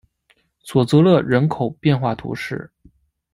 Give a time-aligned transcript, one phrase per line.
[0.63, 2.71] 索泽勒人口变化图示